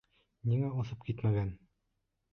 Ниңә 0.53 0.71
осоп 0.83 1.05
китмәгән? 1.11 1.55